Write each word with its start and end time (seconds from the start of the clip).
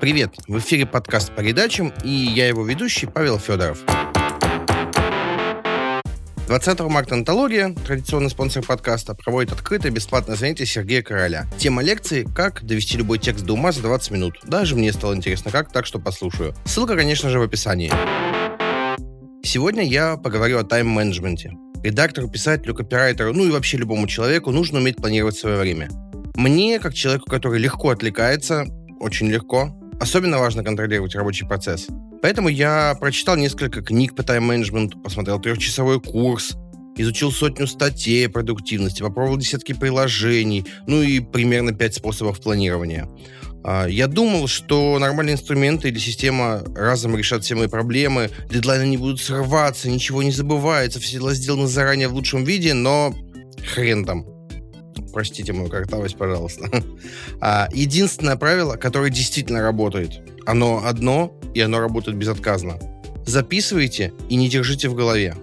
Привет! 0.00 0.36
В 0.46 0.58
эфире 0.58 0.86
подкаст 0.86 1.32
по 1.34 1.42
передачам, 1.42 1.92
и 2.04 2.08
я 2.08 2.46
его 2.46 2.64
ведущий 2.64 3.06
Павел 3.06 3.40
Федоров. 3.40 3.80
20 6.46 6.80
марта 6.82 7.16
«Антология», 7.16 7.74
традиционный 7.84 8.30
спонсор 8.30 8.64
подкаста, 8.64 9.16
проводит 9.16 9.52
открытое 9.52 9.90
бесплатное 9.90 10.36
занятие 10.36 10.66
Сергея 10.66 11.02
Короля. 11.02 11.46
Тема 11.58 11.82
лекции 11.82 12.22
«Как 12.32 12.64
довести 12.64 12.96
любой 12.96 13.18
текст 13.18 13.44
до 13.44 13.54
ума 13.54 13.72
за 13.72 13.82
20 13.82 14.12
минут». 14.12 14.38
Даже 14.44 14.76
мне 14.76 14.92
стало 14.92 15.16
интересно, 15.16 15.50
как, 15.50 15.72
так 15.72 15.84
что 15.84 15.98
послушаю. 15.98 16.54
Ссылка, 16.64 16.94
конечно 16.94 17.28
же, 17.28 17.40
в 17.40 17.42
описании. 17.42 17.90
Сегодня 19.42 19.82
я 19.82 20.16
поговорю 20.16 20.60
о 20.60 20.62
тайм-менеджменте. 20.62 21.50
Редактору, 21.82 22.30
писателю, 22.30 22.76
копирайтеру, 22.76 23.32
ну 23.34 23.44
и 23.44 23.50
вообще 23.50 23.78
любому 23.78 24.06
человеку 24.06 24.52
нужно 24.52 24.78
уметь 24.78 24.98
планировать 24.98 25.36
свое 25.36 25.56
время. 25.56 25.88
Мне, 26.36 26.78
как 26.78 26.94
человеку, 26.94 27.28
который 27.28 27.58
легко 27.58 27.90
отвлекается, 27.90 28.64
очень 29.00 29.28
легко, 29.28 29.77
особенно 30.00 30.38
важно 30.38 30.64
контролировать 30.64 31.14
рабочий 31.14 31.46
процесс. 31.46 31.86
Поэтому 32.22 32.48
я 32.48 32.96
прочитал 33.00 33.36
несколько 33.36 33.82
книг 33.82 34.14
по 34.14 34.22
тайм-менеджменту, 34.22 34.98
посмотрел 34.98 35.40
трехчасовой 35.40 36.00
курс, 36.00 36.56
изучил 36.96 37.30
сотню 37.32 37.66
статей 37.66 38.26
о 38.26 38.30
продуктивности, 38.30 39.02
попробовал 39.02 39.38
десятки 39.38 39.72
приложений, 39.72 40.66
ну 40.86 41.02
и 41.02 41.20
примерно 41.20 41.72
пять 41.72 41.94
способов 41.94 42.40
планирования. 42.40 43.08
А, 43.64 43.86
я 43.86 44.06
думал, 44.06 44.46
что 44.46 44.98
нормальные 44.98 45.34
инструменты 45.34 45.88
или 45.88 45.98
система 45.98 46.62
разом 46.74 47.16
решат 47.16 47.44
все 47.44 47.54
мои 47.54 47.68
проблемы, 47.68 48.30
дедлайны 48.50 48.88
не 48.88 48.96
будут 48.96 49.20
срываться, 49.20 49.90
ничего 49.90 50.22
не 50.22 50.30
забывается, 50.30 51.00
все 51.00 51.18
дела 51.18 51.34
сделаны 51.34 51.66
заранее 51.66 52.08
в 52.08 52.14
лучшем 52.14 52.44
виде, 52.44 52.74
но 52.74 53.14
хрен 53.74 54.04
там. 54.04 54.37
Простите 55.18 55.52
мою 55.52 55.68
картавость, 55.68 56.16
пожалуйста. 56.16 56.70
А, 57.40 57.68
единственное 57.72 58.36
правило, 58.36 58.76
которое 58.76 59.10
действительно 59.10 59.62
работает, 59.62 60.20
оно 60.46 60.84
одно, 60.86 61.36
и 61.54 61.60
оно 61.60 61.80
работает 61.80 62.16
безотказно. 62.16 62.78
Записывайте 63.26 64.12
и 64.28 64.36
не 64.36 64.48
держите 64.48 64.88
в 64.88 64.94
голове. 64.94 65.34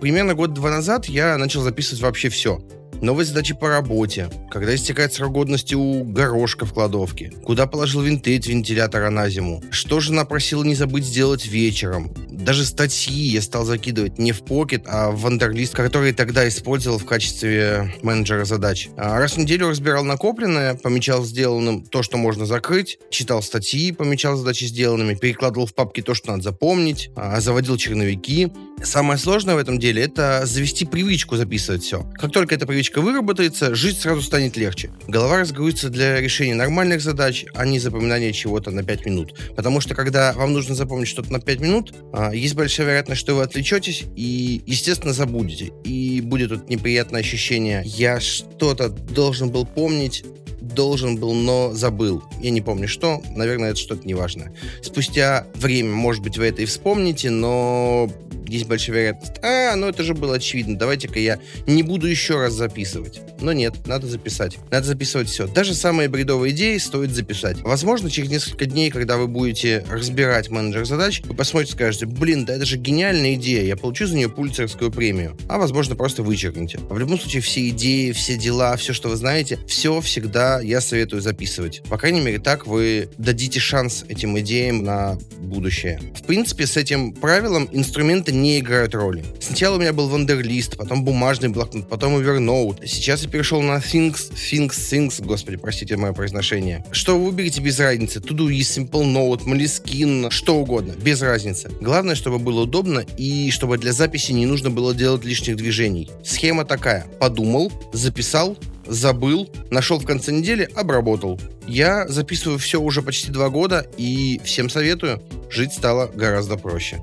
Примерно 0.00 0.34
год-два 0.34 0.70
назад 0.70 1.06
я 1.06 1.38
начал 1.38 1.62
записывать 1.62 2.02
вообще 2.02 2.28
все. 2.28 2.60
Новые 3.00 3.24
задачи 3.24 3.54
по 3.54 3.68
работе, 3.68 4.30
когда 4.50 4.74
истекает 4.74 5.14
срок 5.14 5.32
годности 5.32 5.76
у 5.76 6.02
горошка 6.02 6.66
в 6.66 6.72
кладовке, 6.72 7.32
куда 7.44 7.68
положил 7.68 8.00
винты 8.02 8.36
от 8.36 8.46
вентилятора 8.46 9.10
на 9.10 9.30
зиму, 9.30 9.62
что 9.70 10.00
жена 10.00 10.24
просила 10.24 10.64
не 10.64 10.74
забыть 10.74 11.04
сделать 11.04 11.46
вечером, 11.46 12.12
даже 12.40 12.64
статьи 12.64 13.28
я 13.28 13.42
стал 13.42 13.64
закидывать 13.64 14.18
не 14.18 14.32
в 14.32 14.42
Pocket, 14.42 14.82
а 14.86 15.10
в 15.10 15.26
Wunderlist, 15.26 15.72
который 15.72 16.12
тогда 16.12 16.48
использовал 16.48 16.98
в 16.98 17.04
качестве 17.04 17.94
менеджера 18.02 18.44
задач. 18.44 18.88
А 18.96 19.18
раз 19.18 19.32
в 19.34 19.38
неделю 19.38 19.68
разбирал 19.68 20.04
накопленное, 20.04 20.74
помечал 20.74 21.24
сделанным 21.24 21.84
то, 21.84 22.02
что 22.02 22.16
можно 22.16 22.46
закрыть, 22.46 22.98
читал 23.10 23.42
статьи, 23.42 23.92
помечал 23.92 24.36
задачи 24.36 24.64
сделанными, 24.64 25.14
перекладывал 25.14 25.66
в 25.66 25.74
папки 25.74 26.00
то, 26.00 26.14
что 26.14 26.30
надо 26.32 26.42
запомнить, 26.42 27.10
а, 27.14 27.40
заводил 27.40 27.76
черновики. 27.76 28.50
Самое 28.82 29.18
сложное 29.18 29.56
в 29.56 29.58
этом 29.58 29.78
деле— 29.78 30.02
это 30.04 30.46
завести 30.46 30.86
привычку 30.86 31.36
записывать 31.36 31.82
все. 31.82 32.06
Как 32.14 32.32
только 32.32 32.54
эта 32.54 32.66
привычка 32.66 33.02
выработается, 33.02 33.74
жить 33.74 33.98
сразу 33.98 34.22
станет 34.22 34.56
легче. 34.56 34.90
Голова 35.06 35.38
разгрузится 35.38 35.90
для 35.90 36.18
решения 36.18 36.54
нормальных 36.54 37.02
задач, 37.02 37.44
а 37.54 37.66
не 37.66 37.78
запоминания 37.78 38.32
чего-то 38.32 38.70
на 38.70 38.82
5 38.82 39.06
минут. 39.06 39.34
Потому 39.54 39.80
что 39.80 39.94
когда 39.94 40.32
вам 40.32 40.54
нужно 40.54 40.74
запомнить 40.74 41.08
что-то 41.08 41.30
на 41.32 41.40
5 41.40 41.60
минут, 41.60 41.94
а, 42.12 42.29
есть 42.32 42.54
большая 42.54 42.86
вероятность, 42.86 43.20
что 43.20 43.34
вы 43.34 43.42
отвлечетесь 43.42 44.04
и, 44.16 44.62
естественно, 44.66 45.12
забудете. 45.12 45.72
И 45.84 46.20
будет 46.20 46.50
вот 46.50 46.68
неприятное 46.68 47.20
ощущение, 47.20 47.82
я 47.84 48.20
что-то 48.20 48.88
должен 48.88 49.50
был 49.50 49.66
помнить, 49.66 50.24
должен 50.60 51.16
был, 51.16 51.34
но 51.34 51.72
забыл. 51.72 52.22
Я 52.40 52.50
не 52.50 52.60
помню 52.60 52.88
что, 52.88 53.22
наверное, 53.34 53.70
это 53.70 53.78
что-то 53.78 54.06
неважное. 54.06 54.54
Спустя 54.82 55.46
время, 55.54 55.90
может 55.90 56.22
быть, 56.22 56.38
вы 56.38 56.46
это 56.46 56.62
и 56.62 56.66
вспомните, 56.66 57.30
но 57.30 58.10
есть 58.50 58.66
большая 58.66 58.96
вероятность. 58.96 59.32
А, 59.42 59.74
ну 59.76 59.86
это 59.86 60.02
же 60.02 60.14
было 60.14 60.36
очевидно, 60.36 60.78
давайте-ка 60.78 61.18
я 61.18 61.38
не 61.66 61.82
буду 61.82 62.06
еще 62.06 62.38
раз 62.38 62.54
записывать. 62.54 63.20
Но 63.40 63.52
нет, 63.52 63.86
надо 63.86 64.06
записать. 64.06 64.58
Надо 64.70 64.86
записывать 64.86 65.28
все. 65.28 65.46
Даже 65.46 65.74
самые 65.74 66.08
бредовые 66.08 66.52
идеи 66.52 66.76
стоит 66.78 67.10
записать. 67.10 67.60
Возможно, 67.62 68.10
через 68.10 68.30
несколько 68.30 68.66
дней, 68.66 68.90
когда 68.90 69.16
вы 69.16 69.26
будете 69.26 69.84
разбирать 69.90 70.50
менеджер 70.50 70.84
задач, 70.84 71.22
вы 71.24 71.34
посмотрите 71.34 71.72
и 71.72 71.76
скажете, 71.76 72.06
блин, 72.06 72.44
да 72.44 72.54
это 72.54 72.66
же 72.66 72.76
гениальная 72.76 73.34
идея, 73.34 73.62
я 73.62 73.76
получу 73.76 74.06
за 74.06 74.16
нее 74.16 74.28
пульцерскую 74.28 74.90
премию. 74.90 75.36
А 75.48 75.58
возможно, 75.58 75.96
просто 75.96 76.22
вычеркните. 76.22 76.78
В 76.88 76.98
любом 76.98 77.18
случае, 77.18 77.42
все 77.42 77.68
идеи, 77.70 78.12
все 78.12 78.36
дела, 78.36 78.76
все, 78.76 78.92
что 78.92 79.08
вы 79.08 79.16
знаете, 79.16 79.58
все 79.66 80.00
всегда 80.00 80.60
я 80.60 80.80
советую 80.80 81.22
записывать. 81.22 81.82
По 81.88 81.98
крайней 81.98 82.20
мере, 82.20 82.38
так 82.38 82.66
вы 82.66 83.08
дадите 83.18 83.60
шанс 83.60 84.04
этим 84.08 84.38
идеям 84.40 84.84
на 84.84 85.18
будущее. 85.38 86.00
В 86.14 86.22
принципе, 86.24 86.66
с 86.66 86.76
этим 86.76 87.12
правилом 87.12 87.68
инструменты 87.72 88.32
не 88.40 88.58
играют 88.58 88.94
роли. 88.94 89.24
Сначала 89.40 89.76
у 89.76 89.80
меня 89.80 89.92
был 89.92 90.08
Вандерлист, 90.08 90.76
потом 90.76 91.04
бумажный 91.04 91.48
блокнот, 91.48 91.88
потом 91.88 92.16
Evernote. 92.16 92.86
Сейчас 92.86 93.22
я 93.22 93.28
перешел 93.28 93.62
на 93.62 93.76
Things, 93.78 94.32
Things, 94.32 94.70
Things, 94.70 95.24
господи, 95.24 95.56
простите 95.56 95.96
мое 95.96 96.12
произношение. 96.12 96.84
Что 96.92 97.18
вы 97.18 97.26
выберете 97.26 97.60
без 97.60 97.78
разницы. 97.78 98.20
Todoist, 98.20 98.90
Simple 98.90 99.04
Note, 99.04 99.44
Moleskine, 99.44 100.30
что 100.30 100.56
угодно, 100.56 100.92
без 100.92 101.22
разницы. 101.22 101.70
Главное, 101.80 102.14
чтобы 102.14 102.38
было 102.38 102.62
удобно 102.62 103.04
и 103.16 103.50
чтобы 103.50 103.78
для 103.78 103.92
записи 103.92 104.32
не 104.32 104.46
нужно 104.46 104.70
было 104.70 104.94
делать 104.94 105.24
лишних 105.24 105.56
движений. 105.56 106.10
Схема 106.24 106.64
такая. 106.64 107.06
Подумал, 107.18 107.72
записал, 107.92 108.56
забыл, 108.86 109.48
нашел 109.70 109.98
в 109.98 110.04
конце 110.04 110.32
недели, 110.32 110.68
обработал. 110.74 111.40
Я 111.66 112.08
записываю 112.08 112.58
все 112.58 112.80
уже 112.80 113.02
почти 113.02 113.30
два 113.30 113.48
года 113.48 113.86
и 113.96 114.40
всем 114.44 114.68
советую. 114.68 115.22
Жить 115.50 115.72
стало 115.72 116.06
гораздо 116.08 116.56
проще. 116.56 117.00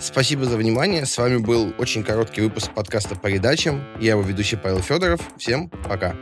Спасибо 0.00 0.46
за 0.46 0.56
внимание. 0.56 1.04
С 1.04 1.18
вами 1.18 1.36
был 1.36 1.74
очень 1.78 2.02
короткий 2.02 2.40
выпуск 2.40 2.72
подкаста 2.72 3.16
по 3.16 3.28
передачам. 3.28 3.84
Я 4.00 4.12
его 4.12 4.22
ведущий 4.22 4.56
Павел 4.56 4.80
Федоров. 4.80 5.20
Всем 5.36 5.68
пока. 5.68 6.16